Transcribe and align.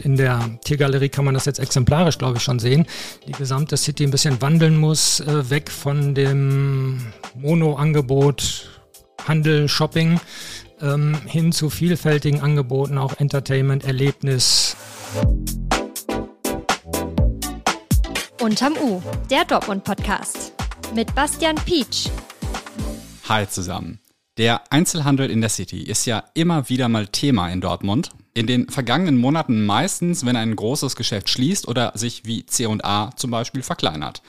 In 0.00 0.16
der 0.16 0.58
Tiergalerie 0.64 1.10
kann 1.10 1.26
man 1.26 1.34
das 1.34 1.44
jetzt 1.44 1.58
exemplarisch, 1.58 2.16
glaube 2.16 2.38
ich, 2.38 2.42
schon 2.42 2.58
sehen. 2.58 2.86
Die 3.26 3.32
gesamte 3.32 3.76
City 3.76 4.04
ein 4.04 4.10
bisschen 4.10 4.40
wandeln 4.40 4.78
muss, 4.78 5.20
äh, 5.20 5.50
weg 5.50 5.70
von 5.70 6.14
dem 6.14 7.12
Mono-Angebot 7.34 8.70
Handel, 9.28 9.68
Shopping, 9.68 10.18
ähm, 10.80 11.16
hin 11.26 11.52
zu 11.52 11.68
vielfältigen 11.68 12.40
Angeboten, 12.40 12.96
auch 12.96 13.18
Entertainment, 13.18 13.84
Erlebnis. 13.84 14.76
Unterm 18.40 18.72
U, 18.82 19.02
der 19.30 19.44
Dortmund-Podcast 19.44 20.52
mit 20.94 21.14
Bastian 21.14 21.56
Pietsch. 21.56 22.08
Hi 23.28 23.46
zusammen. 23.46 24.00
Der 24.38 24.62
Einzelhandel 24.72 25.30
in 25.30 25.42
der 25.42 25.50
City 25.50 25.82
ist 25.82 26.06
ja 26.06 26.24
immer 26.32 26.70
wieder 26.70 26.88
mal 26.88 27.06
Thema 27.06 27.50
in 27.50 27.60
Dortmund. 27.60 28.10
In 28.34 28.46
den 28.46 28.68
vergangenen 28.68 29.18
Monaten 29.18 29.66
meistens, 29.66 30.24
wenn 30.24 30.36
ein 30.36 30.56
großes 30.56 30.96
Geschäft 30.96 31.28
schließt 31.28 31.68
oder 31.68 31.92
sich 31.94 32.24
wie 32.24 32.46
C&A 32.46 33.10
zum 33.16 33.30
Beispiel 33.30 33.62
verkleinert. 33.62 34.22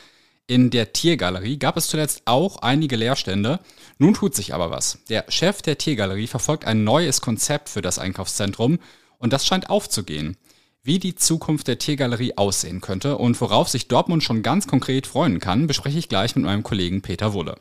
In 0.46 0.70
der 0.72 0.92
Tiergalerie 0.92 1.58
gab 1.58 1.78
es 1.78 1.88
zuletzt 1.88 2.24
auch 2.26 2.58
einige 2.58 2.98
Leerstände. 2.98 3.60
Nun 3.98 4.14
tut 4.14 4.36
sich 4.36 4.54
aber 4.54 4.72
was. 4.72 5.00
Der 5.08 5.24
Chef 5.30 5.62
der 5.62 5.78
Tiergalerie 5.78 6.28
verfolgt 6.28 6.66
ein 6.66 6.84
neues 6.84 7.22
Konzept 7.22 7.70
für 7.70 7.82
das 7.82 7.98
Einkaufszentrum 7.98 8.80
und 9.20 9.32
das 9.32 9.48
scheint 9.48 9.70
aufzugehen. 9.70 10.36
Wie 10.84 11.00
die 11.00 11.16
Zukunft 11.16 11.70
der 11.70 11.80
Tiergalerie 11.80 12.36
aussehen 12.36 12.82
könnte 12.82 13.18
und 13.18 13.40
worauf 13.40 13.70
sich 13.70 13.88
Dortmund 13.88 14.22
schon 14.22 14.44
ganz 14.44 14.68
konkret 14.68 15.08
freuen 15.08 15.40
kann, 15.40 15.66
bespreche 15.66 15.98
ich 15.98 16.10
gleich 16.10 16.36
mit 16.36 16.44
meinem 16.44 16.64
Kollegen 16.64 17.02
Peter 17.02 17.32
Wulle. 17.32 17.56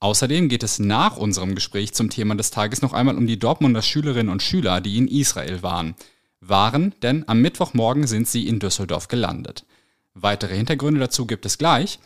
Außerdem 0.00 0.48
geht 0.48 0.62
es 0.62 0.78
nach 0.78 1.16
unserem 1.16 1.54
Gespräch 1.54 1.94
zum 1.94 2.10
Thema 2.10 2.34
des 2.34 2.50
Tages 2.50 2.82
noch 2.82 2.92
einmal 2.92 3.16
um 3.16 3.26
die 3.26 3.38
Dortmunder 3.38 3.80
Schülerinnen 3.80 4.30
und 4.30 4.42
Schüler, 4.42 4.80
die 4.80 4.98
in 4.98 5.08
Israel 5.08 5.62
waren. 5.62 5.94
Waren, 6.40 6.94
denn 7.02 7.26
am 7.26 7.40
Mittwochmorgen 7.40 8.06
sind 8.06 8.28
sie 8.28 8.46
in 8.46 8.58
Düsseldorf 8.58 9.08
gelandet. 9.08 9.64
Weitere 10.12 10.54
Hintergründe 10.54 11.00
dazu 11.00 11.26
gibt 11.26 11.46
es 11.46 11.56
gleich. 11.56 11.98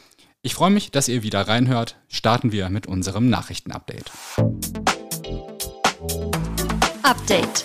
Ich 0.42 0.55
freue 0.55 0.70
mich, 0.70 0.91
dass 0.91 1.08
ihr 1.08 1.22
wieder 1.22 1.48
reinhört. 1.48 1.97
Starten 2.08 2.52
wir 2.52 2.70
mit 2.70 2.86
unserem 2.86 3.28
Nachrichtenupdate. 3.28 4.10
Update. 7.02 7.64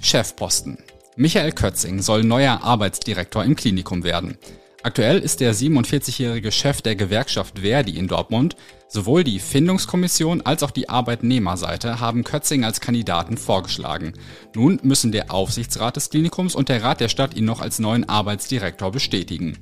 Chefposten. 0.00 0.78
Michael 1.16 1.52
Kötzing 1.52 2.02
soll 2.02 2.24
neuer 2.24 2.62
Arbeitsdirektor 2.62 3.44
im 3.44 3.54
Klinikum 3.54 4.02
werden. 4.02 4.36
Aktuell 4.84 5.20
ist 5.20 5.40
der 5.40 5.54
47-jährige 5.54 6.52
Chef 6.52 6.82
der 6.82 6.94
Gewerkschaft 6.94 7.60
Verdi 7.60 7.96
in 7.96 8.06
Dortmund. 8.06 8.54
Sowohl 8.86 9.24
die 9.24 9.38
Findungskommission 9.38 10.42
als 10.42 10.62
auch 10.62 10.70
die 10.70 10.90
Arbeitnehmerseite 10.90 12.00
haben 12.00 12.22
Kötzing 12.22 12.64
als 12.64 12.82
Kandidaten 12.82 13.38
vorgeschlagen. 13.38 14.12
Nun 14.54 14.78
müssen 14.82 15.10
der 15.10 15.32
Aufsichtsrat 15.32 15.96
des 15.96 16.10
Klinikums 16.10 16.54
und 16.54 16.68
der 16.68 16.82
Rat 16.82 17.00
der 17.00 17.08
Stadt 17.08 17.34
ihn 17.34 17.46
noch 17.46 17.62
als 17.62 17.78
neuen 17.78 18.06
Arbeitsdirektor 18.06 18.92
bestätigen. 18.92 19.56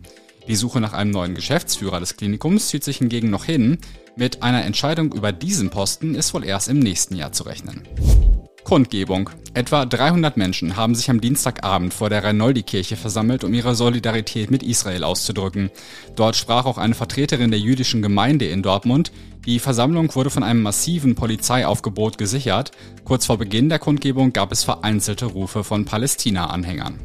Die 0.48 0.56
Suche 0.56 0.80
nach 0.80 0.92
einem 0.92 1.12
neuen 1.12 1.36
Geschäftsführer 1.36 2.00
des 2.00 2.16
Klinikums 2.16 2.66
zieht 2.66 2.82
sich 2.82 2.96
hingegen 2.96 3.30
noch 3.30 3.44
hin. 3.44 3.78
Mit 4.16 4.42
einer 4.42 4.64
Entscheidung 4.64 5.12
über 5.12 5.30
diesen 5.30 5.70
Posten 5.70 6.16
ist 6.16 6.34
wohl 6.34 6.44
erst 6.44 6.66
im 6.66 6.80
nächsten 6.80 7.14
Jahr 7.14 7.30
zu 7.30 7.44
rechnen. 7.44 7.82
Kundgebung. 8.72 9.28
Etwa 9.52 9.84
300 9.84 10.38
Menschen 10.38 10.76
haben 10.76 10.94
sich 10.94 11.10
am 11.10 11.20
Dienstagabend 11.20 11.92
vor 11.92 12.08
der 12.08 12.24
Reinoldi-Kirche 12.24 12.96
versammelt, 12.96 13.44
um 13.44 13.52
ihre 13.52 13.74
Solidarität 13.74 14.50
mit 14.50 14.62
Israel 14.62 15.04
auszudrücken. 15.04 15.70
Dort 16.16 16.36
sprach 16.36 16.64
auch 16.64 16.78
eine 16.78 16.94
Vertreterin 16.94 17.50
der 17.50 17.60
jüdischen 17.60 18.00
Gemeinde 18.00 18.46
in 18.46 18.62
Dortmund. 18.62 19.12
Die 19.44 19.58
Versammlung 19.58 20.14
wurde 20.14 20.30
von 20.30 20.42
einem 20.42 20.62
massiven 20.62 21.14
Polizeiaufgebot 21.14 22.16
gesichert. 22.16 22.70
Kurz 23.04 23.26
vor 23.26 23.36
Beginn 23.36 23.68
der 23.68 23.78
Kundgebung 23.78 24.32
gab 24.32 24.50
es 24.52 24.64
vereinzelte 24.64 25.26
Rufe 25.26 25.64
von 25.64 25.84
Palästina-Anhängern. 25.84 26.98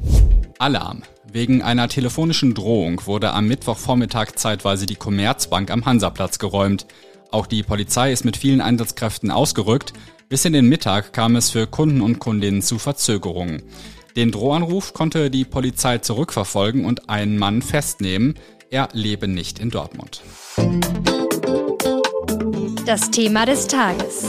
Alarm. 0.59 1.03
Wegen 1.29 1.63
einer 1.63 1.89
telefonischen 1.89 2.53
Drohung 2.53 3.05
wurde 3.07 3.33
am 3.33 3.49
Mittwochvormittag 3.49 4.35
zeitweise 4.35 4.85
die 4.85 4.95
Commerzbank 4.95 5.69
am 5.69 5.85
Hansaplatz 5.85 6.39
geräumt. 6.39 6.87
Auch 7.29 7.45
die 7.45 7.61
Polizei 7.61 8.13
ist 8.13 8.23
mit 8.23 8.37
vielen 8.37 8.61
Einsatzkräften 8.61 9.31
ausgerückt. 9.31 9.91
Bis 10.29 10.43
in 10.43 10.51
den 10.51 10.67
Mittag 10.67 11.13
kam 11.13 11.37
es 11.37 11.51
für 11.51 11.67
Kunden 11.67 12.01
und 12.01 12.19
Kundinnen 12.19 12.61
zu 12.61 12.79
Verzögerungen. 12.79 13.63
Den 14.17 14.31
Drohanruf 14.31 14.93
konnte 14.93 15.31
die 15.31 15.45
Polizei 15.45 15.99
zurückverfolgen 15.99 16.83
und 16.83 17.09
einen 17.09 17.37
Mann 17.37 17.61
festnehmen. 17.61 18.33
Er 18.69 18.89
lebe 18.91 19.29
nicht 19.29 19.57
in 19.57 19.69
Dortmund. 19.69 20.21
Das 22.85 23.09
Thema 23.09 23.45
des 23.45 23.67
Tages. 23.67 24.25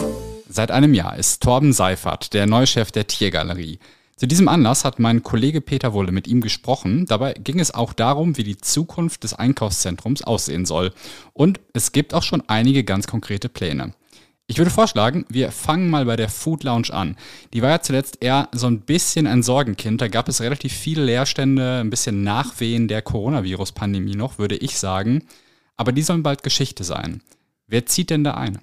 Seit 0.49 0.71
einem 0.71 0.95
Jahr 0.95 1.17
ist 1.17 1.43
Torben 1.43 1.73
Seifert 1.73 2.33
der 2.33 2.47
Neuchef 2.47 2.93
der 2.93 3.09
Tiergalerie. 3.09 3.81
Zu 4.15 4.27
diesem 4.27 4.47
Anlass 4.47 4.85
hat 4.85 5.01
mein 5.01 5.25
Kollege 5.25 5.61
Peter 5.61 5.93
Wolle 5.95 6.13
mit 6.13 6.29
ihm 6.29 6.41
gesprochen. 6.41 7.07
Dabei 7.07 7.33
ging 7.33 7.59
es 7.59 7.75
auch 7.75 7.93
darum, 7.93 8.37
wie 8.37 8.45
die 8.45 8.59
Zukunft 8.59 9.25
des 9.25 9.35
Einkaufszentrums 9.35 10.23
aussehen 10.23 10.65
soll. 10.65 10.93
Und 11.33 11.59
es 11.73 11.91
gibt 11.91 12.15
auch 12.15 12.23
schon 12.23 12.45
einige 12.47 12.85
ganz 12.85 13.09
konkrete 13.09 13.49
Pläne. 13.49 13.95
Ich 14.51 14.57
würde 14.57 14.71
vorschlagen, 14.71 15.27
wir 15.29 15.53
fangen 15.53 15.91
mal 15.91 16.07
bei 16.07 16.17
der 16.17 16.31
Food 16.31 16.65
Lounge 16.65 16.91
an. 16.91 17.19
Die 17.53 17.61
war 17.61 17.69
ja 17.69 17.83
zuletzt 17.83 18.23
eher 18.23 18.49
so 18.51 18.67
ein 18.67 18.81
bisschen 18.81 19.27
ein 19.27 19.43
Sorgenkind. 19.43 20.01
Da 20.01 20.09
gab 20.09 20.27
es 20.27 20.41
relativ 20.41 20.73
viele 20.73 21.05
Leerstände, 21.05 21.81
ein 21.81 21.91
bisschen 21.91 22.25
Nachwehen 22.25 22.89
der 22.89 23.03
Coronavirus-Pandemie 23.03 24.17
noch, 24.17 24.39
würde 24.39 24.57
ich 24.57 24.79
sagen. 24.79 25.25
Aber 25.77 25.93
die 25.93 26.01
sollen 26.01 26.23
bald 26.23 26.43
Geschichte 26.43 26.83
sein. 26.83 27.21
Wer 27.67 27.85
zieht 27.85 28.09
denn 28.09 28.25
da 28.25 28.35
ein? 28.35 28.59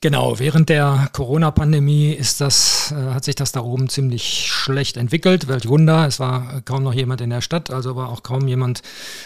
Genau, 0.00 0.38
während 0.38 0.68
der 0.68 1.08
Corona-Pandemie 1.12 2.12
äh, 2.12 2.20
hat 2.20 3.24
sich 3.24 3.34
das 3.34 3.50
da 3.50 3.60
oben 3.60 3.88
ziemlich 3.88 4.46
schlecht 4.46 4.96
entwickelt. 4.96 5.48
Welch 5.48 5.68
Wunder, 5.68 6.06
es 6.06 6.20
war 6.20 6.60
kaum 6.60 6.84
noch 6.84 6.94
jemand 6.94 7.20
in 7.20 7.30
der 7.30 7.40
Stadt, 7.40 7.72
also 7.72 7.96
war 7.96 8.08
auch 8.08 8.22
kaum 8.22 8.46
jemand 8.46 8.82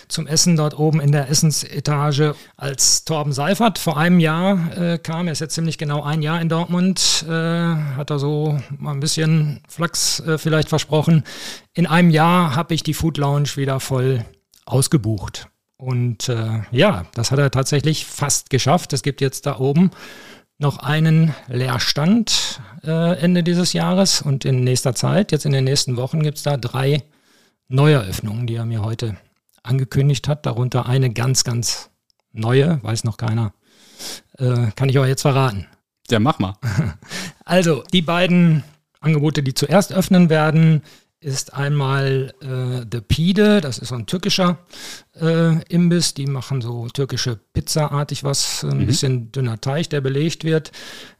zum 0.08 0.26
Essen 0.26 0.56
dort 0.56 0.78
oben 0.78 1.00
in 1.00 1.12
der 1.12 1.28
Essensetage. 1.28 2.34
Als 2.56 3.04
Torben 3.04 3.34
Seifert 3.34 3.78
vor 3.78 3.98
einem 3.98 4.18
Jahr 4.18 4.74
äh, 4.74 4.98
kam, 4.98 5.26
er 5.26 5.32
ist 5.32 5.40
jetzt 5.40 5.54
ziemlich 5.54 5.76
genau 5.76 6.02
ein 6.02 6.22
Jahr 6.22 6.40
in 6.40 6.48
Dortmund, 6.48 7.26
äh, 7.28 7.30
hat 7.30 8.10
er 8.10 8.18
so 8.18 8.58
mal 8.78 8.92
ein 8.92 9.00
bisschen 9.00 9.60
Flachs 9.68 10.20
äh, 10.20 10.38
vielleicht 10.38 10.70
versprochen. 10.70 11.24
In 11.74 11.86
einem 11.86 12.08
Jahr 12.08 12.56
habe 12.56 12.72
ich 12.72 12.82
die 12.82 12.94
Food 12.94 13.18
Lounge 13.18 13.56
wieder 13.56 13.78
voll 13.78 14.24
ausgebucht. 14.64 15.48
Und 15.76 16.30
äh, 16.30 16.60
ja, 16.70 17.04
das 17.14 17.30
hat 17.30 17.40
er 17.40 17.50
tatsächlich 17.50 18.06
fast 18.06 18.48
geschafft. 18.48 18.94
Es 18.94 19.02
gibt 19.02 19.20
jetzt 19.20 19.44
da 19.44 19.58
oben 19.58 19.90
noch 20.62 20.78
einen 20.78 21.34
Leerstand 21.48 22.60
äh, 22.84 23.18
Ende 23.18 23.42
dieses 23.42 23.74
Jahres 23.74 24.22
und 24.22 24.44
in 24.46 24.64
nächster 24.64 24.94
Zeit, 24.94 25.32
jetzt 25.32 25.44
in 25.44 25.52
den 25.52 25.64
nächsten 25.64 25.96
Wochen, 25.96 26.22
gibt 26.22 26.38
es 26.38 26.44
da 26.44 26.56
drei 26.56 27.02
Neueröffnungen, 27.68 28.46
die 28.46 28.54
er 28.54 28.64
mir 28.64 28.82
heute 28.82 29.16
angekündigt 29.62 30.28
hat. 30.28 30.46
Darunter 30.46 30.86
eine 30.86 31.12
ganz, 31.12 31.44
ganz 31.44 31.90
neue, 32.32 32.82
weiß 32.82 33.04
noch 33.04 33.18
keiner. 33.18 33.52
Äh, 34.38 34.70
kann 34.74 34.88
ich 34.88 34.98
euch 34.98 35.08
jetzt 35.08 35.22
verraten. 35.22 35.66
Ja, 36.10 36.18
mach 36.18 36.38
mal. 36.38 36.54
Also, 37.44 37.82
die 37.92 38.02
beiden 38.02 38.62
Angebote, 39.00 39.42
die 39.42 39.52
zuerst 39.52 39.92
öffnen 39.92 40.30
werden, 40.30 40.82
ist 41.22 41.54
einmal 41.54 42.34
äh, 42.40 42.84
The 42.90 43.00
Pide, 43.00 43.60
das 43.60 43.78
ist 43.78 43.88
so 43.88 43.94
ein 43.94 44.06
türkischer 44.06 44.58
äh, 45.20 45.62
Imbiss, 45.72 46.14
die 46.14 46.26
machen 46.26 46.60
so 46.60 46.88
türkische 46.88 47.38
Pizza-artig 47.52 48.24
was, 48.24 48.64
ein 48.64 48.78
mhm. 48.78 48.86
bisschen 48.86 49.32
dünner 49.32 49.60
Teig, 49.60 49.90
der 49.90 50.00
belegt 50.00 50.44
wird. 50.44 50.72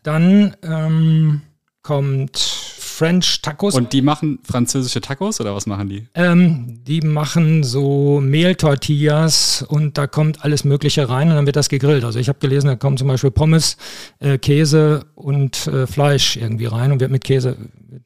Dann 0.02 0.56
ähm, 0.62 1.42
kommt 1.82 2.38
French 2.38 3.40
Tacos. 3.42 3.74
Und 3.74 3.92
die 3.92 4.02
machen 4.02 4.38
französische 4.44 5.00
Tacos 5.00 5.40
oder 5.40 5.54
was 5.54 5.66
machen 5.66 5.88
die? 5.88 6.06
Ähm, 6.14 6.84
die 6.84 7.00
machen 7.00 7.64
so 7.64 8.20
Mehltortillas 8.20 9.62
und 9.62 9.98
da 9.98 10.06
kommt 10.06 10.44
alles 10.44 10.64
Mögliche 10.64 11.08
rein 11.08 11.28
und 11.28 11.34
dann 11.34 11.46
wird 11.46 11.56
das 11.56 11.68
gegrillt. 11.68 12.04
Also 12.04 12.18
ich 12.18 12.28
habe 12.28 12.38
gelesen, 12.38 12.68
da 12.68 12.76
kommen 12.76 12.96
zum 12.98 13.08
Beispiel 13.08 13.30
Pommes, 13.30 13.76
äh, 14.20 14.38
Käse 14.38 15.06
und 15.14 15.66
äh, 15.66 15.86
Fleisch 15.86 16.36
irgendwie 16.36 16.66
rein 16.66 16.92
und 16.92 17.00
wird 17.00 17.10
mit 17.10 17.24
Käse 17.24 17.56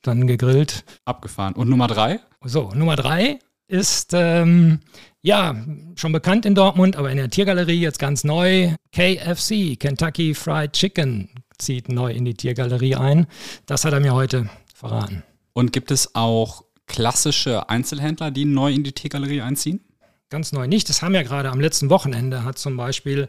dann 0.02 0.26
gegrillt. 0.26 0.84
Abgefahren. 1.04 1.54
Und 1.54 1.68
Nummer 1.68 1.88
drei? 1.88 2.20
So, 2.44 2.70
Nummer 2.74 2.96
drei 2.96 3.38
ist 3.68 4.12
ähm, 4.14 4.80
ja 5.22 5.56
schon 5.96 6.12
bekannt 6.12 6.46
in 6.46 6.54
Dortmund, 6.54 6.96
aber 6.96 7.10
in 7.10 7.16
der 7.16 7.30
Tiergalerie 7.30 7.80
jetzt 7.80 7.98
ganz 7.98 8.24
neu. 8.24 8.74
KFC, 8.92 9.78
Kentucky 9.78 10.34
Fried 10.34 10.72
Chicken, 10.72 11.30
zieht 11.58 11.88
neu 11.88 12.12
in 12.12 12.24
die 12.24 12.34
Tiergalerie 12.34 12.96
ein. 12.96 13.26
Das 13.66 13.84
hat 13.84 13.92
er 13.92 14.00
mir 14.00 14.14
heute 14.14 14.48
verraten. 14.74 15.22
Und 15.52 15.72
gibt 15.72 15.90
es 15.90 16.14
auch 16.14 16.64
klassische 16.86 17.68
Einzelhändler, 17.68 18.30
die 18.30 18.44
neu 18.44 18.72
in 18.72 18.84
die 18.84 18.92
Tiergalerie 18.92 19.40
einziehen? 19.40 19.80
Ganz 20.28 20.52
neu 20.52 20.66
nicht. 20.66 20.88
Das 20.88 21.02
haben 21.02 21.14
ja 21.14 21.22
gerade 21.22 21.50
am 21.50 21.60
letzten 21.60 21.88
Wochenende 21.90 22.44
hat 22.44 22.58
zum 22.58 22.76
Beispiel 22.76 23.28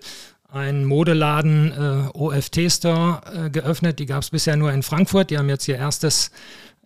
ein 0.49 0.85
Modeladen 0.85 1.71
äh, 1.71 2.17
OFT 2.17 2.71
Store 2.71 3.21
äh, 3.25 3.49
geöffnet. 3.49 3.99
Die 3.99 4.05
gab 4.05 4.23
es 4.23 4.29
bisher 4.29 4.55
nur 4.55 4.71
in 4.71 4.83
Frankfurt. 4.83 5.29
Die 5.29 5.37
haben 5.37 5.49
jetzt 5.49 5.67
ihr 5.67 5.75
erstes 5.75 6.31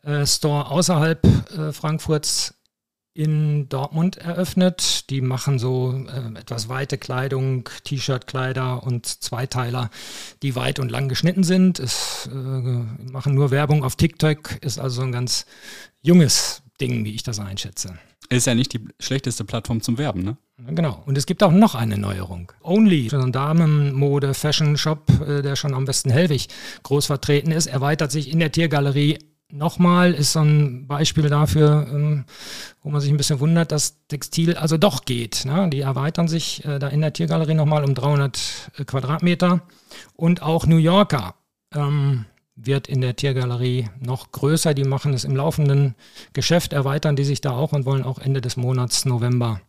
äh, 0.04 0.26
Store 0.26 0.70
außerhalb 0.70 1.26
äh, 1.26 1.72
Frankfurts 1.72 2.56
in 3.14 3.68
Dortmund 3.68 4.18
eröffnet. 4.18 5.10
Die 5.10 5.22
machen 5.22 5.60
so 5.60 6.06
äh, 6.08 6.40
etwas 6.40 6.70
weite 6.70 6.98
Kleidung, 6.98 7.70
T-Shirt-Kleider 7.84 8.84
und 8.84 9.06
Zweiteiler, 9.06 9.90
die 10.42 10.56
weit 10.56 10.80
und 10.80 10.90
lang 10.90 11.10
geschnitten 11.10 11.44
sind. 11.44 11.80
Es 11.80 12.30
äh, 12.32 12.36
machen 12.36 13.34
nur 13.34 13.52
Werbung 13.52 13.84
auf 13.84 13.96
TikTok, 13.96 14.64
ist 14.64 14.80
also 14.80 15.02
ein 15.02 15.12
ganz 15.12 15.46
junges 16.02 16.64
Ding, 16.80 17.04
wie 17.06 17.14
ich 17.14 17.24
das 17.24 17.40
einschätze. 17.40 18.00
Ist 18.30 18.48
ja 18.48 18.56
nicht 18.56 18.72
die 18.72 18.88
schlechteste 19.00 19.44
Plattform 19.44 19.82
zum 19.82 19.98
Werben, 19.98 20.24
ne? 20.24 20.38
Genau. 20.68 21.02
Und 21.06 21.18
es 21.18 21.26
gibt 21.26 21.44
auch 21.44 21.52
noch 21.52 21.76
eine 21.76 21.98
Neuerung. 21.98 22.52
Only, 22.62 23.10
so 23.10 23.18
ein 23.18 23.32
Damenmode, 23.32 24.34
Fashion 24.34 24.78
Shop, 24.78 25.10
äh, 25.28 25.42
der 25.42 25.56
schon 25.56 25.74
am 25.74 25.86
besten 25.86 26.12
Hellwig 26.12 26.48
groß 26.84 27.08
vertreten 27.08 27.52
ist, 27.52 27.68
erweitert 27.68 28.12
sich 28.12 28.32
in 28.32 28.40
der 28.40 28.52
Tiergalerie 28.52 29.20
nochmal, 29.52 30.14
ist 30.14 30.34
so 30.34 30.40
ein 30.40 30.88
Beispiel 30.88 31.30
dafür, 31.30 31.88
ähm, 31.92 32.26
wo 32.82 32.90
man 32.90 33.02
sich 33.02 33.12
ein 33.12 33.18
bisschen 33.18 33.40
wundert, 33.40 33.72
dass 33.72 34.06
Textil 34.08 34.56
also 34.56 34.78
doch 34.78 35.06
geht. 35.06 35.46
Ne? 35.46 35.70
Die 35.70 35.82
erweitern 35.82 36.28
sich 36.28 36.66
äh, 36.66 36.80
da 36.80 36.88
in 36.88 37.02
der 37.02 37.14
Tiergalerie 37.14 37.54
nochmal 37.54 37.84
um 37.84 37.94
300 37.94 38.72
äh, 38.78 38.86
Quadratmeter. 38.86 39.62
Und 40.16 40.42
auch 40.42 40.66
New 40.66 40.78
Yorker 40.78 41.36
ähm, 41.74 42.26
wird 42.56 42.88
in 42.88 43.02
der 43.02 43.16
Tiergalerie 43.16 43.90
noch 44.00 44.32
größer. 44.32 44.74
Die 44.74 44.84
machen 44.84 45.14
es 45.14 45.24
im 45.24 45.36
laufenden 45.36 45.96
Geschäft, 46.34 46.74
erweitern 46.74 47.16
die 47.16 47.24
sich 47.24 47.42
da 47.42 47.52
auch 47.52 47.72
und 47.72 47.86
wollen 47.86 48.04
auch 48.04 48.20
Ende 48.20 48.42
des 48.42 48.58
Monats 48.58 49.06
November 49.06 49.62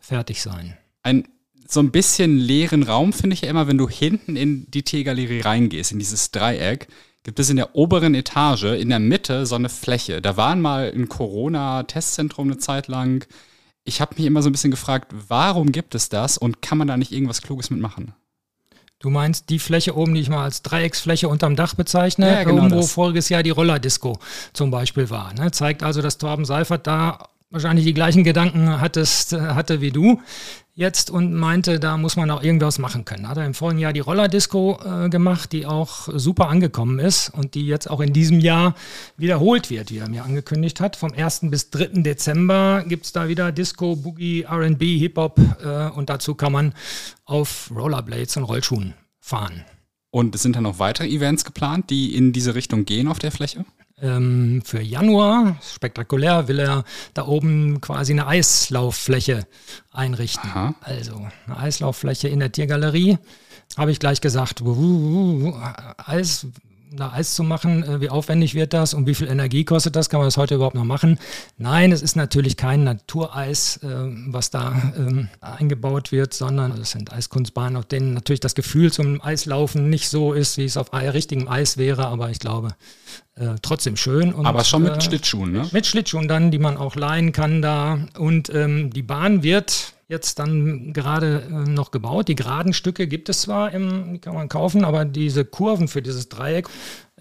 fertig 0.00 0.42
sein. 0.42 0.76
Ein 1.02 1.24
so 1.66 1.80
ein 1.80 1.90
bisschen 1.90 2.36
leeren 2.36 2.82
Raum 2.82 3.12
finde 3.12 3.34
ich 3.34 3.40
ja 3.40 3.48
immer, 3.48 3.66
wenn 3.66 3.78
du 3.78 3.88
hinten 3.88 4.36
in 4.36 4.70
die 4.70 4.82
Tiergalerie 4.82 5.40
reingehst, 5.40 5.92
in 5.92 5.98
dieses 5.98 6.30
Dreieck, 6.30 6.88
gibt 7.24 7.40
es 7.40 7.50
in 7.50 7.56
der 7.56 7.74
oberen 7.74 8.14
Etage 8.14 8.64
in 8.64 8.90
der 8.90 9.00
Mitte 9.00 9.46
so 9.46 9.56
eine 9.56 9.70
Fläche. 9.70 10.22
Da 10.22 10.36
waren 10.36 10.60
mal 10.60 10.92
ein 10.94 11.08
Corona-Testzentrum 11.08 12.48
eine 12.48 12.58
Zeit 12.58 12.86
lang. 12.86 13.26
Ich 13.82 14.00
habe 14.00 14.14
mich 14.16 14.26
immer 14.26 14.42
so 14.42 14.50
ein 14.50 14.52
bisschen 14.52 14.70
gefragt, 14.70 15.12
warum 15.28 15.72
gibt 15.72 15.94
es 15.94 16.08
das 16.08 16.38
und 16.38 16.62
kann 16.62 16.78
man 16.78 16.86
da 16.86 16.96
nicht 16.96 17.12
irgendwas 17.12 17.42
Kluges 17.42 17.70
mitmachen? 17.70 18.14
Du 19.00 19.10
meinst 19.10 19.50
die 19.50 19.58
Fläche 19.58 19.96
oben, 19.96 20.14
die 20.14 20.20
ich 20.20 20.30
mal 20.30 20.44
als 20.44 20.62
Dreiecksfläche 20.62 21.28
unterm 21.28 21.56
Dach 21.56 21.74
bezeichne, 21.74 22.30
ja, 22.30 22.44
genau 22.44 22.70
wo 22.70 22.82
voriges 22.82 23.28
Jahr 23.28 23.42
die 23.42 23.50
Rollerdisco 23.50 24.18
zum 24.52 24.70
Beispiel 24.70 25.10
war. 25.10 25.34
Ne? 25.34 25.50
Zeigt 25.50 25.82
also, 25.82 26.00
dass 26.00 26.16
Torben 26.16 26.44
Seifert 26.44 26.86
da 26.86 27.28
wahrscheinlich 27.50 27.84
die 27.84 27.94
gleichen 27.94 28.24
Gedanken 28.24 28.80
hattest, 28.80 29.32
äh, 29.32 29.40
hatte 29.40 29.80
wie 29.80 29.90
du 29.90 30.20
jetzt 30.74 31.08
und 31.10 31.32
meinte, 31.32 31.78
da 31.78 31.96
muss 31.96 32.16
man 32.16 32.30
auch 32.30 32.42
irgendwas 32.42 32.78
machen 32.78 33.04
können. 33.04 33.28
Hat 33.28 33.36
er 33.36 33.46
im 33.46 33.54
vorigen 33.54 33.78
Jahr 33.78 33.92
die 33.92 34.00
Rollerdisco 34.00 34.80
äh, 34.84 35.08
gemacht, 35.08 35.52
die 35.52 35.66
auch 35.66 36.08
super 36.12 36.48
angekommen 36.48 36.98
ist 36.98 37.30
und 37.30 37.54
die 37.54 37.66
jetzt 37.66 37.88
auch 37.88 38.00
in 38.00 38.12
diesem 38.12 38.40
Jahr 38.40 38.74
wiederholt 39.16 39.70
wird, 39.70 39.90
wie 39.90 39.98
er 39.98 40.08
mir 40.08 40.24
angekündigt 40.24 40.80
hat. 40.80 40.96
Vom 40.96 41.12
1. 41.12 41.42
bis 41.44 41.70
3. 41.70 42.02
Dezember 42.02 42.84
gibt 42.86 43.06
es 43.06 43.12
da 43.12 43.28
wieder 43.28 43.52
Disco, 43.52 43.94
Boogie, 43.94 44.44
RB, 44.44 44.82
Hip-Hop 44.82 45.38
äh, 45.64 45.90
und 45.90 46.10
dazu 46.10 46.34
kann 46.34 46.52
man 46.52 46.74
auf 47.24 47.70
Rollerblades 47.74 48.36
und 48.36 48.44
Rollschuhen 48.44 48.94
fahren. 49.20 49.64
Und 50.14 50.32
es 50.36 50.42
sind 50.42 50.54
dann 50.54 50.62
noch 50.62 50.78
weitere 50.78 51.08
Events 51.08 51.44
geplant, 51.44 51.90
die 51.90 52.14
in 52.14 52.32
diese 52.32 52.54
Richtung 52.54 52.84
gehen 52.84 53.08
auf 53.08 53.18
der 53.18 53.32
Fläche? 53.32 53.64
Ähm, 54.00 54.62
für 54.64 54.80
Januar, 54.80 55.56
spektakulär, 55.60 56.46
will 56.46 56.60
er 56.60 56.84
da 57.14 57.26
oben 57.26 57.80
quasi 57.80 58.12
eine 58.12 58.28
Eislauffläche 58.28 59.44
einrichten. 59.90 60.48
Aha. 60.48 60.74
Also 60.82 61.26
eine 61.46 61.58
Eislauffläche 61.58 62.28
in 62.28 62.38
der 62.38 62.52
Tiergalerie. 62.52 63.18
Habe 63.76 63.90
ich 63.90 63.98
gleich 63.98 64.20
gesagt, 64.20 64.60
uh, 64.60 64.68
uh, 64.68 65.48
uh, 65.48 65.54
Eis, 65.96 66.46
da 66.96 67.12
Eis 67.12 67.34
zu 67.34 67.42
machen, 67.42 67.82
äh, 67.82 68.00
wie 68.00 68.10
aufwendig 68.10 68.54
wird 68.54 68.72
das 68.72 68.94
und 68.94 69.06
wie 69.06 69.14
viel 69.14 69.28
Energie 69.28 69.64
kostet 69.64 69.96
das? 69.96 70.08
Kann 70.08 70.20
man 70.20 70.26
das 70.26 70.36
heute 70.36 70.56
überhaupt 70.56 70.74
noch 70.74 70.84
machen? 70.84 71.18
Nein, 71.58 71.92
es 71.92 72.02
ist 72.02 72.16
natürlich 72.16 72.56
kein 72.56 72.84
Natureis, 72.84 73.78
äh, 73.78 73.86
was 74.28 74.50
da 74.50 74.72
ähm, 74.96 75.28
eingebaut 75.40 76.12
wird, 76.12 76.34
sondern 76.34 76.72
es 76.72 76.92
sind 76.92 77.12
Eiskunstbahnen, 77.12 77.76
auf 77.76 77.86
denen 77.86 78.14
natürlich 78.14 78.40
das 78.40 78.54
Gefühl 78.54 78.92
zum 78.92 79.20
Eislaufen 79.22 79.90
nicht 79.90 80.08
so 80.08 80.32
ist, 80.32 80.58
wie 80.58 80.64
es 80.64 80.76
auf 80.76 80.92
richtigem 80.92 81.48
Eis 81.48 81.78
wäre, 81.78 82.06
aber 82.06 82.30
ich 82.30 82.38
glaube, 82.38 82.74
äh, 83.36 83.56
trotzdem 83.62 83.96
schön. 83.96 84.32
Und, 84.32 84.46
Aber 84.46 84.62
schon 84.62 84.84
mit 84.84 84.96
äh, 84.96 85.00
Schlittschuhen, 85.00 85.52
ne? 85.52 85.68
Mit 85.72 85.86
Schlittschuhen 85.86 86.28
dann, 86.28 86.50
die 86.50 86.58
man 86.58 86.76
auch 86.76 86.94
leihen 86.94 87.32
kann 87.32 87.62
da. 87.62 87.98
Und 88.16 88.48
ähm, 88.54 88.92
die 88.92 89.02
Bahn 89.02 89.42
wird 89.42 89.93
jetzt 90.08 90.38
dann 90.38 90.92
gerade 90.92 91.42
äh, 91.48 91.70
noch 91.70 91.90
gebaut. 91.90 92.28
Die 92.28 92.34
geraden 92.34 92.72
Stücke 92.72 93.06
gibt 93.06 93.28
es 93.28 93.42
zwar, 93.42 93.72
im, 93.72 94.14
die 94.14 94.18
kann 94.18 94.34
man 94.34 94.48
kaufen, 94.48 94.84
aber 94.84 95.04
diese 95.04 95.44
Kurven 95.44 95.88
für 95.88 96.02
dieses 96.02 96.28
Dreieck 96.28 96.68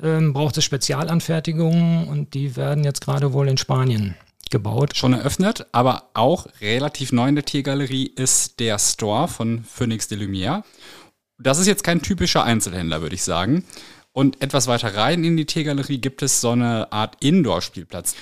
ähm, 0.01 0.33
braucht 0.33 0.57
es 0.57 0.63
Spezialanfertigungen 0.63 2.07
und 2.07 2.33
die 2.33 2.55
werden 2.55 2.83
jetzt 2.83 3.01
gerade 3.01 3.33
wohl 3.33 3.47
in 3.47 3.57
Spanien 3.57 4.15
gebaut. 4.49 4.95
Schon 4.95 5.13
eröffnet, 5.13 5.65
aber 5.71 6.09
auch 6.13 6.47
relativ 6.61 7.11
neu 7.11 7.27
in 7.27 7.35
der 7.35 7.45
Tiergalerie 7.45 8.11
ist 8.15 8.59
der 8.59 8.77
Store 8.79 9.27
von 9.27 9.63
Phoenix 9.63 10.07
de 10.07 10.17
Lumière. 10.17 10.63
Das 11.39 11.59
ist 11.59 11.67
jetzt 11.67 11.83
kein 11.83 12.01
typischer 12.01 12.43
Einzelhändler, 12.43 13.01
würde 13.01 13.15
ich 13.15 13.23
sagen. 13.23 13.65
Und 14.11 14.41
etwas 14.41 14.67
weiter 14.67 14.95
rein 14.95 15.23
in 15.23 15.35
die 15.37 15.45
Tiergalerie 15.45 15.97
gibt 15.97 16.21
es 16.21 16.39
so 16.39 16.51
eine 16.51 16.91
Art 16.91 17.17
Indoor-Spielplatz. 17.23 18.15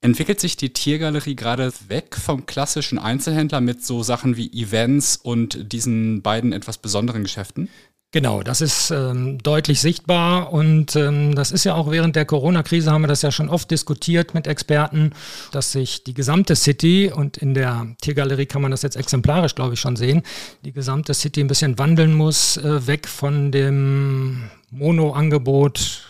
Entwickelt 0.00 0.38
sich 0.38 0.56
die 0.56 0.72
Tiergalerie 0.72 1.34
gerade 1.34 1.72
weg 1.88 2.16
vom 2.16 2.46
klassischen 2.46 3.00
Einzelhändler 3.00 3.60
mit 3.60 3.84
so 3.84 4.04
Sachen 4.04 4.36
wie 4.36 4.52
Events 4.52 5.16
und 5.16 5.72
diesen 5.72 6.22
beiden 6.22 6.52
etwas 6.52 6.78
besonderen 6.78 7.24
Geschäften? 7.24 7.68
Genau, 8.10 8.42
das 8.42 8.62
ist 8.62 8.90
ähm, 8.90 9.36
deutlich 9.42 9.80
sichtbar 9.80 10.50
und 10.50 10.96
ähm, 10.96 11.34
das 11.34 11.52
ist 11.52 11.64
ja 11.64 11.74
auch 11.74 11.90
während 11.90 12.16
der 12.16 12.24
Corona-Krise 12.24 12.90
haben 12.90 13.02
wir 13.02 13.08
das 13.08 13.20
ja 13.20 13.30
schon 13.30 13.50
oft 13.50 13.70
diskutiert 13.70 14.32
mit 14.32 14.46
Experten, 14.46 15.12
dass 15.52 15.72
sich 15.72 16.04
die 16.04 16.14
gesamte 16.14 16.56
City 16.56 17.12
und 17.14 17.36
in 17.36 17.52
der 17.52 17.88
Tiergalerie 18.00 18.46
kann 18.46 18.62
man 18.62 18.70
das 18.70 18.80
jetzt 18.80 18.96
exemplarisch, 18.96 19.54
glaube 19.54 19.74
ich, 19.74 19.80
schon 19.80 19.96
sehen, 19.96 20.22
die 20.64 20.72
gesamte 20.72 21.12
City 21.12 21.40
ein 21.42 21.48
bisschen 21.48 21.78
wandeln 21.78 22.14
muss, 22.14 22.56
äh, 22.56 22.86
weg 22.86 23.08
von 23.08 23.52
dem 23.52 24.48
Mono-Angebot 24.70 26.02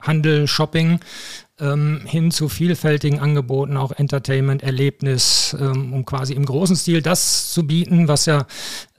Handel, 0.00 0.46
Shopping 0.46 1.00
ähm, 1.60 2.00
hin 2.04 2.30
zu 2.30 2.48
vielfältigen 2.48 3.20
Angeboten, 3.20 3.76
auch 3.76 3.92
Entertainment, 3.92 4.62
Erlebnis, 4.62 5.56
ähm, 5.58 5.92
um 5.92 6.04
quasi 6.04 6.34
im 6.34 6.44
großen 6.44 6.76
Stil 6.76 7.02
das 7.02 7.52
zu 7.52 7.66
bieten, 7.66 8.08
was 8.08 8.26
ja 8.26 8.46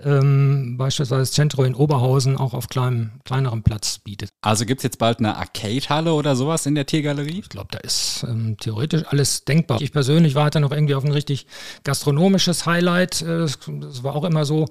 ähm, 0.03 0.77
beispielsweise 0.77 1.31
Centro 1.31 1.63
in 1.63 1.75
Oberhausen 1.75 2.37
auch 2.37 2.53
auf 2.53 2.69
kleinem, 2.69 3.11
kleinerem 3.25 3.63
Platz 3.63 3.99
bietet. 3.99 4.29
Also 4.41 4.65
gibt 4.65 4.79
es 4.79 4.83
jetzt 4.83 4.99
bald 4.99 5.19
eine 5.19 5.35
Arcade-Halle 5.37 6.13
oder 6.13 6.35
sowas 6.35 6.65
in 6.65 6.75
der 6.75 6.85
Tiergalerie? 6.85 7.39
Ich 7.39 7.49
glaube, 7.49 7.67
da 7.71 7.79
ist 7.79 8.25
ähm, 8.27 8.57
theoretisch 8.59 9.03
alles 9.07 9.45
denkbar. 9.45 9.81
Ich 9.81 9.91
persönlich 9.91 10.35
warte 10.35 10.59
noch 10.59 10.71
irgendwie 10.71 10.95
auf 10.95 11.03
ein 11.03 11.11
richtig 11.11 11.47
gastronomisches 11.83 12.65
Highlight. 12.65 13.21
Äh, 13.21 13.39
das, 13.39 13.59
das 13.79 14.03
war 14.03 14.15
auch 14.15 14.23
immer 14.23 14.45
so 14.45 14.67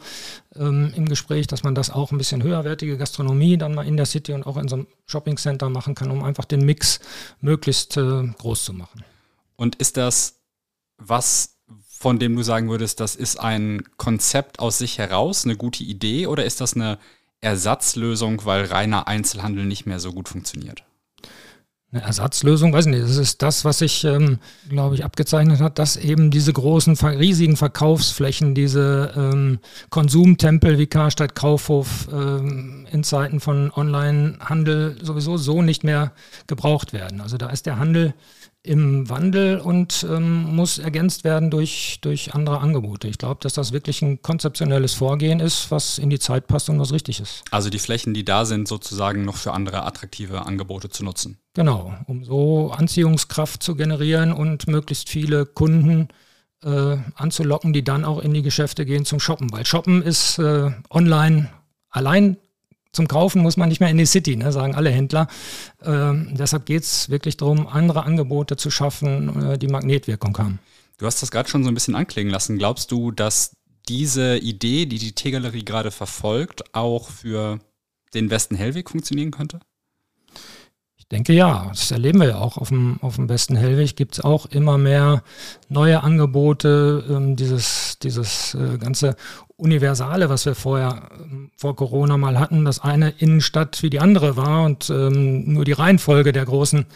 ähm, 0.56 0.92
im 0.96 1.06
Gespräch, 1.06 1.46
dass 1.46 1.62
man 1.62 1.74
das 1.74 1.90
auch 1.90 2.12
ein 2.12 2.18
bisschen 2.18 2.42
höherwertige 2.42 2.96
Gastronomie 2.96 3.56
dann 3.56 3.74
mal 3.74 3.86
in 3.86 3.96
der 3.96 4.06
City 4.06 4.32
und 4.32 4.46
auch 4.46 4.56
in 4.56 4.68
so 4.68 4.76
einem 4.76 4.86
Shopping-Center 5.06 5.68
machen 5.68 5.94
kann, 5.94 6.10
um 6.10 6.22
einfach 6.22 6.44
den 6.44 6.64
Mix 6.64 7.00
möglichst 7.40 7.79
äh, 7.96 8.26
groß 8.38 8.64
zu 8.64 8.72
machen. 8.72 9.04
Und 9.56 9.76
ist 9.76 9.96
das 9.96 10.40
was, 10.98 11.56
von 11.88 12.18
dem 12.18 12.36
du 12.36 12.42
sagen 12.42 12.68
würdest, 12.68 13.00
das 13.00 13.16
ist 13.16 13.40
ein 13.40 13.82
Konzept 13.96 14.58
aus 14.58 14.78
sich 14.78 14.98
heraus, 14.98 15.44
eine 15.44 15.56
gute 15.56 15.82
Idee, 15.82 16.26
oder 16.26 16.44
ist 16.44 16.60
das 16.60 16.74
eine 16.74 16.98
Ersatzlösung, 17.40 18.44
weil 18.44 18.66
reiner 18.66 19.08
Einzelhandel 19.08 19.64
nicht 19.64 19.86
mehr 19.86 20.00
so 20.00 20.12
gut 20.12 20.28
funktioniert? 20.28 20.84
Eine 21.92 22.02
Ersatzlösung, 22.02 22.72
weiß 22.72 22.86
ich 22.86 22.92
nicht. 22.92 23.02
Das 23.02 23.16
ist 23.16 23.42
das, 23.42 23.64
was 23.64 23.78
sich, 23.78 24.04
ähm, 24.04 24.38
glaube 24.68 24.94
ich, 24.94 25.04
abgezeichnet 25.04 25.60
hat, 25.60 25.80
dass 25.80 25.96
eben 25.96 26.30
diese 26.30 26.52
großen, 26.52 26.94
riesigen 26.94 27.56
Verkaufsflächen, 27.56 28.54
diese 28.54 29.12
ähm, 29.16 29.58
Konsumtempel 29.90 30.78
wie 30.78 30.86
Karstadt, 30.86 31.34
Kaufhof 31.34 32.08
ähm, 32.12 32.86
in 32.92 33.02
Zeiten 33.02 33.40
von 33.40 33.72
Onlinehandel 33.74 34.98
sowieso 35.02 35.36
so 35.36 35.62
nicht 35.62 35.82
mehr 35.82 36.12
gebraucht 36.46 36.92
werden. 36.92 37.20
Also 37.20 37.38
da 37.38 37.48
ist 37.50 37.66
der 37.66 37.80
Handel 37.80 38.14
im 38.62 39.08
Wandel 39.08 39.58
und 39.58 40.06
ähm, 40.08 40.54
muss 40.54 40.78
ergänzt 40.78 41.24
werden 41.24 41.50
durch, 41.50 41.98
durch 42.02 42.34
andere 42.34 42.60
Angebote. 42.60 43.08
Ich 43.08 43.16
glaube, 43.16 43.40
dass 43.42 43.54
das 43.54 43.72
wirklich 43.72 44.02
ein 44.02 44.20
konzeptionelles 44.20 44.92
Vorgehen 44.92 45.40
ist, 45.40 45.70
was 45.70 45.96
in 45.96 46.10
die 46.10 46.18
Zeit 46.18 46.46
passt 46.46 46.68
und 46.68 46.78
was 46.78 46.92
richtig 46.92 47.20
ist. 47.20 47.42
Also 47.50 47.70
die 47.70 47.78
Flächen, 47.78 48.12
die 48.12 48.24
da 48.24 48.44
sind, 48.44 48.68
sozusagen 48.68 49.24
noch 49.24 49.36
für 49.36 49.52
andere 49.52 49.84
attraktive 49.84 50.44
Angebote 50.44 50.90
zu 50.90 51.04
nutzen. 51.04 51.38
Genau, 51.54 51.94
um 52.06 52.22
so 52.22 52.70
Anziehungskraft 52.70 53.62
zu 53.62 53.76
generieren 53.76 54.32
und 54.32 54.66
möglichst 54.66 55.08
viele 55.08 55.46
Kunden 55.46 56.08
äh, 56.62 56.98
anzulocken, 57.14 57.72
die 57.72 57.82
dann 57.82 58.04
auch 58.04 58.20
in 58.20 58.34
die 58.34 58.42
Geschäfte 58.42 58.84
gehen 58.84 59.06
zum 59.06 59.20
Shoppen. 59.20 59.50
Weil 59.52 59.64
Shoppen 59.64 60.02
ist 60.02 60.38
äh, 60.38 60.70
online 60.90 61.50
allein 61.88 62.36
zum 62.92 63.06
Kaufen 63.08 63.42
muss 63.42 63.56
man 63.56 63.68
nicht 63.68 63.80
mehr 63.80 63.90
in 63.90 63.98
die 63.98 64.06
City, 64.06 64.36
ne, 64.36 64.52
sagen 64.52 64.74
alle 64.74 64.90
Händler. 64.90 65.28
Ähm, 65.82 66.30
deshalb 66.32 66.66
geht 66.66 66.82
es 66.82 67.08
wirklich 67.08 67.36
darum, 67.36 67.66
andere 67.66 68.04
Angebote 68.04 68.56
zu 68.56 68.70
schaffen, 68.70 69.52
äh, 69.52 69.58
die 69.58 69.68
Magnetwirkung 69.68 70.36
haben. 70.38 70.58
Du 70.98 71.06
hast 71.06 71.22
das 71.22 71.30
gerade 71.30 71.48
schon 71.48 71.62
so 71.64 71.70
ein 71.70 71.74
bisschen 71.74 71.94
anklingen 71.94 72.32
lassen. 72.32 72.58
Glaubst 72.58 72.90
du, 72.90 73.10
dass 73.10 73.56
diese 73.88 74.38
Idee, 74.38 74.86
die 74.86 74.98
die 74.98 75.12
Teegalerie 75.12 75.64
gerade 75.64 75.90
verfolgt, 75.90 76.74
auch 76.74 77.08
für 77.08 77.60
den 78.12 78.30
Westen 78.30 78.54
Hellweg 78.54 78.90
funktionieren 78.90 79.30
könnte? 79.30 79.60
Denke 81.10 81.32
ja, 81.32 81.66
das 81.70 81.90
erleben 81.90 82.20
wir 82.20 82.28
ja 82.28 82.38
auch 82.38 82.56
auf 82.56 82.68
dem, 82.68 82.98
auf 83.02 83.16
dem 83.16 83.28
Westen 83.28 83.56
Hellweg. 83.56 83.96
Gibt 83.96 84.14
es 84.14 84.24
auch 84.24 84.46
immer 84.46 84.78
mehr 84.78 85.24
neue 85.68 86.04
Angebote, 86.04 87.04
ähm, 87.10 87.34
dieses, 87.34 87.98
dieses 87.98 88.54
äh, 88.54 88.78
ganze 88.78 89.16
Universale, 89.56 90.28
was 90.28 90.46
wir 90.46 90.54
vorher 90.54 91.10
ähm, 91.20 91.50
vor 91.56 91.74
Corona 91.74 92.16
mal 92.16 92.38
hatten, 92.38 92.64
dass 92.64 92.78
eine 92.78 93.10
Innenstadt 93.10 93.82
wie 93.82 93.90
die 93.90 93.98
andere 93.98 94.36
war 94.36 94.64
und 94.64 94.88
ähm, 94.88 95.52
nur 95.52 95.64
die 95.64 95.72
Reihenfolge 95.72 96.30
der 96.32 96.44
großen 96.44 96.86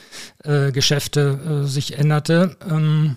äh, 0.44 0.70
Geschäfte 0.70 1.64
äh, 1.64 1.66
sich 1.66 1.98
änderte. 1.98 2.56
Ähm, 2.70 3.16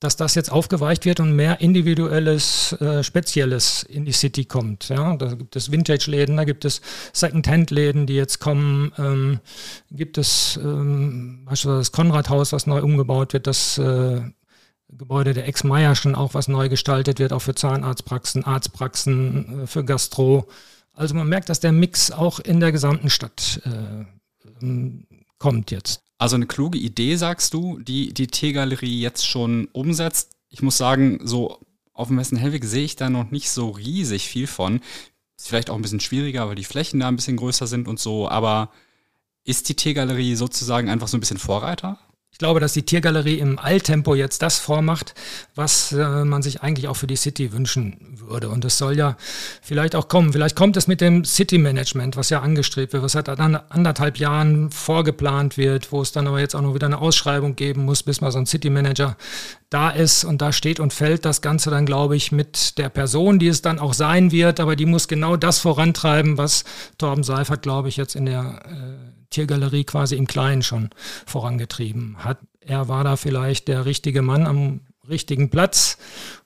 dass 0.00 0.16
das 0.16 0.34
jetzt 0.34 0.52
aufgeweicht 0.52 1.06
wird 1.06 1.20
und 1.20 1.34
mehr 1.34 1.60
individuelles, 1.60 2.72
äh, 2.80 3.02
spezielles 3.02 3.82
in 3.82 4.04
die 4.04 4.12
City 4.12 4.44
kommt. 4.44 4.88
Ja, 4.88 5.16
da 5.16 5.34
gibt 5.34 5.56
es 5.56 5.72
Vintage-Läden, 5.72 6.36
da 6.36 6.44
gibt 6.44 6.64
es 6.66 6.82
Second-Hand-Läden, 7.12 8.06
die 8.06 8.14
jetzt 8.14 8.38
kommen. 8.38 8.92
Ähm, 8.98 9.40
gibt 9.90 10.18
es 10.18 10.58
ähm, 10.62 11.44
beispielsweise 11.46 11.78
das 11.78 11.92
Konrad-Haus, 11.92 12.52
was 12.52 12.66
neu 12.66 12.82
umgebaut 12.82 13.32
wird, 13.32 13.46
das 13.46 13.78
äh, 13.78 14.20
Gebäude 14.88 15.34
der 15.34 15.48
Ex-Meyer 15.48 15.94
schon 15.94 16.14
auch 16.14 16.34
was 16.34 16.48
neu 16.48 16.68
gestaltet 16.68 17.18
wird, 17.18 17.32
auch 17.32 17.42
für 17.42 17.54
Zahnarztpraxen, 17.54 18.44
Arztpraxen, 18.44 19.62
äh, 19.62 19.66
für 19.66 19.84
Gastro. 19.84 20.46
Also 20.92 21.14
man 21.14 21.28
merkt, 21.28 21.48
dass 21.48 21.60
der 21.60 21.72
Mix 21.72 22.10
auch 22.10 22.38
in 22.38 22.60
der 22.60 22.72
gesamten 22.72 23.10
Stadt 23.10 23.60
äh, 23.64 24.04
ähm, 24.62 25.06
kommt 25.38 25.70
jetzt. 25.70 26.05
Also 26.18 26.36
eine 26.36 26.46
kluge 26.46 26.78
Idee, 26.78 27.16
sagst 27.16 27.52
du, 27.52 27.78
die 27.78 28.14
die 28.14 28.26
T-Galerie 28.26 29.00
jetzt 29.00 29.26
schon 29.26 29.68
umsetzt. 29.72 30.32
Ich 30.48 30.62
muss 30.62 30.78
sagen, 30.78 31.20
so 31.22 31.60
auf 31.92 32.08
dem 32.08 32.18
Westen 32.18 32.36
Hellweg 32.36 32.64
sehe 32.64 32.84
ich 32.84 32.96
da 32.96 33.10
noch 33.10 33.30
nicht 33.30 33.50
so 33.50 33.70
riesig 33.70 34.28
viel 34.28 34.46
von. 34.46 34.80
Ist 35.36 35.48
vielleicht 35.48 35.68
auch 35.70 35.76
ein 35.76 35.82
bisschen 35.82 36.00
schwieriger, 36.00 36.48
weil 36.48 36.54
die 36.54 36.64
Flächen 36.64 37.00
da 37.00 37.08
ein 37.08 37.16
bisschen 37.16 37.36
größer 37.36 37.66
sind 37.66 37.88
und 37.88 38.00
so. 38.00 38.28
Aber 38.28 38.70
ist 39.44 39.68
die 39.68 39.74
T-Galerie 39.76 40.34
sozusagen 40.34 40.88
einfach 40.88 41.08
so 41.08 41.16
ein 41.16 41.20
bisschen 41.20 41.38
Vorreiter? 41.38 41.98
Ich 42.36 42.38
glaube, 42.38 42.60
dass 42.60 42.74
die 42.74 42.82
Tiergalerie 42.82 43.38
im 43.38 43.58
Alltempo 43.58 44.14
jetzt 44.14 44.42
das 44.42 44.58
vormacht, 44.58 45.14
was 45.54 45.92
äh, 45.92 46.22
man 46.26 46.42
sich 46.42 46.60
eigentlich 46.60 46.86
auch 46.86 46.96
für 46.98 47.06
die 47.06 47.16
City 47.16 47.50
wünschen 47.50 47.96
würde. 48.28 48.50
Und 48.50 48.62
es 48.66 48.76
soll 48.76 48.94
ja 48.94 49.16
vielleicht 49.62 49.96
auch 49.96 50.08
kommen. 50.08 50.34
Vielleicht 50.34 50.54
kommt 50.54 50.76
es 50.76 50.86
mit 50.86 51.00
dem 51.00 51.24
City 51.24 51.56
Management, 51.56 52.14
was 52.14 52.28
ja 52.28 52.40
angestrebt 52.40 52.92
wird, 52.92 53.02
was 53.02 53.12
seit 53.12 53.30
anderthalb 53.30 54.18
Jahren 54.18 54.70
vorgeplant 54.70 55.56
wird, 55.56 55.92
wo 55.92 56.02
es 56.02 56.12
dann 56.12 56.26
aber 56.26 56.38
jetzt 56.38 56.54
auch 56.54 56.60
noch 56.60 56.74
wieder 56.74 56.84
eine 56.86 56.98
Ausschreibung 56.98 57.56
geben 57.56 57.86
muss, 57.86 58.02
bis 58.02 58.20
mal 58.20 58.30
so 58.30 58.38
ein 58.38 58.44
City 58.44 58.68
Manager 58.68 59.16
da 59.70 59.88
ist. 59.88 60.22
Und 60.22 60.42
da 60.42 60.52
steht 60.52 60.78
und 60.78 60.92
fällt 60.92 61.24
das 61.24 61.40
Ganze 61.40 61.70
dann, 61.70 61.86
glaube 61.86 62.16
ich, 62.16 62.32
mit 62.32 62.76
der 62.76 62.90
Person, 62.90 63.38
die 63.38 63.48
es 63.48 63.62
dann 63.62 63.78
auch 63.78 63.94
sein 63.94 64.30
wird. 64.30 64.60
Aber 64.60 64.76
die 64.76 64.84
muss 64.84 65.08
genau 65.08 65.38
das 65.38 65.60
vorantreiben, 65.60 66.36
was 66.36 66.64
Torben 66.98 67.24
Seifert, 67.24 67.62
glaube 67.62 67.88
ich, 67.88 67.96
jetzt 67.96 68.14
in 68.14 68.26
der 68.26 68.60
äh, 68.66 69.16
Tiergalerie 69.30 69.84
quasi 69.84 70.16
im 70.16 70.26
Kleinen 70.26 70.62
schon 70.62 70.90
vorangetrieben 71.26 72.15
hat. 72.16 72.38
Er 72.60 72.88
war 72.88 73.04
da 73.04 73.16
vielleicht 73.16 73.68
der 73.68 73.84
richtige 73.84 74.22
Mann 74.22 74.46
am 74.46 74.80
richtigen 75.08 75.50
Platz. 75.50 75.98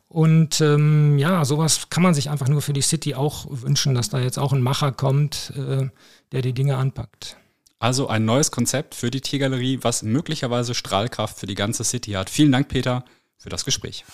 Und 0.08 0.60
ähm, 0.60 1.18
ja, 1.18 1.44
sowas 1.44 1.88
kann 1.88 2.02
man 2.02 2.14
sich 2.14 2.30
einfach 2.30 2.48
nur 2.48 2.62
für 2.62 2.72
die 2.72 2.82
City 2.82 3.14
auch 3.14 3.46
wünschen, 3.48 3.94
dass 3.94 4.08
da 4.08 4.18
jetzt 4.18 4.38
auch 4.38 4.52
ein 4.52 4.60
Macher 4.60 4.90
kommt, 4.90 5.52
äh, 5.56 5.88
der 6.32 6.42
die 6.42 6.52
Dinge 6.52 6.76
anpackt. 6.76 7.36
Also 7.78 8.08
ein 8.08 8.24
neues 8.24 8.50
Konzept 8.50 8.94
für 8.94 9.10
die 9.10 9.20
Tiergalerie, 9.20 9.78
was 9.82 10.02
möglicherweise 10.02 10.74
Strahlkraft 10.74 11.38
für 11.38 11.46
die 11.46 11.54
ganze 11.54 11.84
City 11.84 12.12
hat. 12.12 12.28
Vielen 12.28 12.52
Dank, 12.52 12.68
Peter, 12.68 13.04
für 13.38 13.48
das 13.48 13.64
Gespräch. 13.64 14.04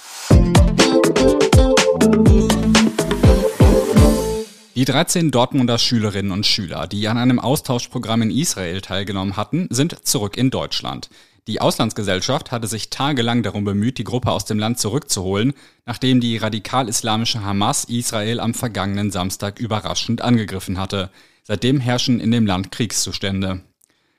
Die 4.76 4.84
13 4.84 5.30
Dortmunder 5.30 5.78
Schülerinnen 5.78 6.30
und 6.30 6.44
Schüler, 6.44 6.86
die 6.86 7.08
an 7.08 7.16
einem 7.16 7.40
Austauschprogramm 7.40 8.20
in 8.20 8.30
Israel 8.30 8.82
teilgenommen 8.82 9.38
hatten, 9.38 9.66
sind 9.70 10.06
zurück 10.06 10.36
in 10.36 10.50
Deutschland. 10.50 11.08
Die 11.48 11.60
Auslandsgesellschaft 11.60 12.50
hatte 12.50 12.66
sich 12.66 12.90
tagelang 12.90 13.44
darum 13.44 13.64
bemüht, 13.64 13.98
die 13.98 14.04
Gruppe 14.04 14.32
aus 14.32 14.46
dem 14.46 14.58
Land 14.58 14.80
zurückzuholen, 14.80 15.54
nachdem 15.84 16.20
die 16.20 16.36
radikal-islamische 16.36 17.44
Hamas 17.44 17.84
Israel 17.84 18.40
am 18.40 18.52
vergangenen 18.52 19.12
Samstag 19.12 19.60
überraschend 19.60 20.22
angegriffen 20.22 20.76
hatte. 20.76 21.10
Seitdem 21.44 21.78
herrschen 21.78 22.18
in 22.18 22.32
dem 22.32 22.46
Land 22.46 22.72
Kriegszustände. 22.72 23.60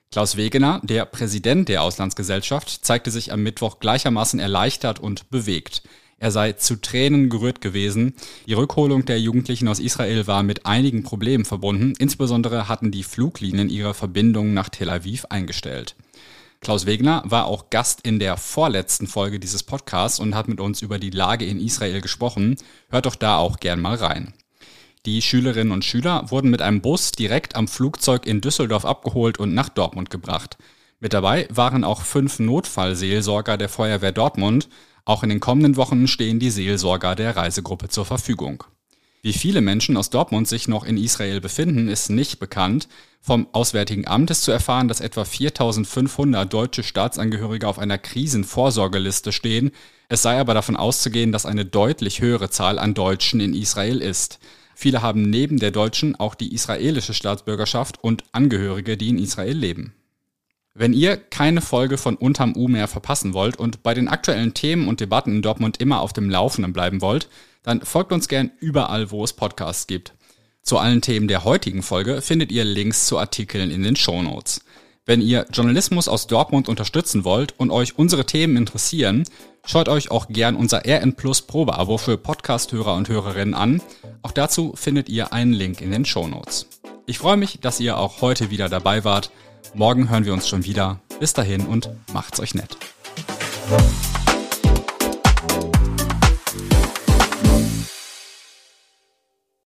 Klaus 0.10 0.38
Wegener, 0.38 0.80
der 0.84 1.04
Präsident 1.04 1.68
der 1.68 1.84
Auslandsgesellschaft, 1.84 2.86
zeigte 2.86 3.12
sich 3.12 3.34
am 3.34 3.44
Mittwoch 3.44 3.80
gleichermaßen 3.80 4.40
erleichtert 4.40 5.00
und 5.00 5.30
bewegt. 5.30 5.84
Er 6.20 6.32
sei 6.32 6.54
zu 6.54 6.78
Tränen 6.78 7.30
gerührt 7.30 7.60
gewesen. 7.60 8.14
Die 8.48 8.54
Rückholung 8.54 9.04
der 9.04 9.20
Jugendlichen 9.20 9.68
aus 9.68 9.80
Israel 9.80 10.28
war 10.28 10.44
mit 10.44 10.66
einigen 10.66 11.04
Problemen 11.04 11.44
verbunden. 11.44 11.94
Insbesondere 12.00 12.70
hatten 12.70 12.90
die 12.90 13.04
Fluglinien 13.04 13.70
ihre 13.70 13.94
Verbindungen 13.94 14.54
nach 14.54 14.70
Tel 14.70 14.90
Aviv 14.90 15.26
eingestellt. 15.26 15.98
Klaus 16.62 16.86
Wegner 16.86 17.24
war 17.26 17.46
auch 17.46 17.70
Gast 17.70 18.02
in 18.02 18.20
der 18.20 18.38
vorletzten 18.38 19.08
Folge 19.08 19.40
dieses 19.40 19.64
Podcasts 19.64 20.20
und 20.20 20.36
hat 20.36 20.48
mit 20.48 20.60
uns 20.60 20.82
über 20.82 21.00
die 21.00 21.12
Lage 21.12 21.46
in 21.46 21.60
Israel 21.60 22.02
gesprochen. 22.02 22.58
Hört 22.90 23.06
doch 23.06 23.16
da 23.16 23.38
auch 23.38 23.58
gern 23.58 23.80
mal 23.80 23.96
rein. 23.96 24.34
Die 25.06 25.22
Schülerinnen 25.22 25.72
und 25.72 25.86
Schüler 25.86 26.30
wurden 26.32 26.50
mit 26.50 26.62
einem 26.62 26.82
Bus 26.82 27.14
direkt 27.14 27.56
am 27.56 27.68
Flugzeug 27.68 28.26
in 28.26 28.42
Düsseldorf 28.42 28.84
abgeholt 28.84 29.38
und 29.38 29.54
nach 29.54 29.70
Dortmund 29.70 30.10
gebracht. 30.10 30.58
Mit 31.00 31.14
dabei 31.14 31.48
waren 31.50 31.84
auch 31.84 32.02
fünf 32.02 32.40
Notfallseelsorger 32.40 33.58
der 33.58 33.70
Feuerwehr 33.70 34.12
Dortmund, 34.12 34.68
auch 35.06 35.24
in 35.24 35.30
den 35.30 35.40
kommenden 35.40 35.78
Wochen 35.78 36.08
stehen 36.08 36.40
die 36.40 36.50
Seelsorger 36.50 37.16
der 37.16 37.38
Reisegruppe 37.38 37.88
zur 37.88 38.04
Verfügung. 38.04 38.66
Wie 39.28 39.34
viele 39.34 39.60
Menschen 39.60 39.98
aus 39.98 40.10
Dortmund 40.10 40.48
sich 40.48 40.70
noch 40.70 40.86
in 40.86 40.96
Israel 40.96 41.42
befinden, 41.42 41.90
ist 41.90 42.10
nicht 42.10 42.40
bekannt. 42.40 42.88
Vom 43.20 43.48
Auswärtigen 43.52 44.08
Amt 44.08 44.32
ist 44.32 44.44
zu 44.44 44.54
erfahren, 44.54 44.88
dass 44.88 45.02
etwa 45.02 45.26
4500 45.26 46.54
deutsche 46.54 46.82
Staatsangehörige 46.82 47.68
auf 47.68 47.78
einer 47.78 47.98
Krisenvorsorgeliste 47.98 49.34
stehen. 49.34 49.72
Es 50.08 50.22
sei 50.22 50.40
aber 50.40 50.54
davon 50.54 50.78
auszugehen, 50.78 51.34
dass 51.34 51.46
eine 51.46 51.66
deutlich 51.66 52.22
höhere 52.22 52.50
Zahl 52.52 52.80
an 52.80 52.94
Deutschen 52.94 53.42
in 53.42 53.54
Israel 53.54 54.02
ist. 54.02 54.40
Viele 54.76 55.02
haben 55.02 55.30
neben 55.30 55.60
der 55.60 55.72
deutschen 55.72 56.16
auch 56.16 56.34
die 56.34 56.54
israelische 56.54 57.14
Staatsbürgerschaft 57.14 58.02
und 58.02 58.24
Angehörige, 58.32 58.96
die 58.96 59.10
in 59.10 59.20
Israel 59.20 59.58
leben. 59.58 59.94
Wenn 60.80 60.94
ihr 60.94 61.18
keine 61.18 61.62
Folge 61.62 61.98
von 61.98 62.16
Unterm 62.16 62.56
U 62.56 62.68
mehr 62.68 62.88
verpassen 62.88 63.34
wollt 63.34 63.58
und 63.58 63.82
bei 63.82 63.96
den 63.96 64.08
aktuellen 64.08 64.54
Themen 64.54 64.88
und 64.88 65.00
Debatten 65.00 65.38
in 65.38 65.42
Dortmund 65.42 65.78
immer 65.78 66.02
auf 66.02 66.14
dem 66.14 66.30
Laufenden 66.30 66.72
bleiben 66.72 67.02
wollt, 67.02 67.30
dann 67.64 67.82
folgt 67.82 68.12
uns 68.12 68.28
gern 68.28 68.52
überall, 68.60 69.10
wo 69.10 69.24
es 69.24 69.34
Podcasts 69.34 69.88
gibt. 69.88 70.14
Zu 70.62 70.78
allen 70.78 71.02
Themen 71.02 71.28
der 71.28 71.46
heutigen 71.46 71.82
Folge 71.82 72.22
findet 72.22 72.52
ihr 72.52 72.64
Links 72.64 73.08
zu 73.08 73.18
Artikeln 73.18 73.72
in 73.72 73.82
den 73.82 73.96
Shownotes. 73.96 74.62
Wenn 75.04 75.20
ihr 75.20 75.48
Journalismus 75.52 76.08
aus 76.08 76.28
Dortmund 76.28 76.70
unterstützen 76.70 77.24
wollt 77.24 77.56
und 77.58 77.72
euch 77.72 77.98
unsere 77.98 78.28
Themen 78.28 78.56
interessieren, 78.56 79.24
schaut 79.66 79.90
euch 79.90 80.12
auch 80.12 80.28
gern 80.28 80.56
unser 80.56 80.86
RN 80.86 81.16
Plus 81.16 81.42
Probeabo 81.42 81.98
für 81.98 82.18
Podcast-Hörer 82.18 82.94
und 82.94 83.10
Hörerinnen 83.10 83.56
an. 83.56 83.82
Auch 84.22 84.32
dazu 84.32 84.74
findet 84.76 85.10
ihr 85.10 85.34
einen 85.34 85.54
Link 85.54 85.82
in 85.82 85.90
den 85.90 86.06
Shownotes. 86.06 86.68
Ich 87.08 87.18
freue 87.18 87.38
mich, 87.38 87.62
dass 87.62 87.80
ihr 87.80 87.98
auch 87.98 88.22
heute 88.22 88.52
wieder 88.52 88.70
dabei 88.70 89.04
wart. 89.06 89.32
Morgen 89.74 90.10
hören 90.10 90.26
wir 90.26 90.34
uns 90.34 90.48
schon 90.48 90.66
wieder. 90.66 91.00
Bis 91.20 91.34
dahin 91.34 91.66
und 91.66 91.90
macht's 92.14 92.40
euch 92.40 92.56
nett. 92.56 92.78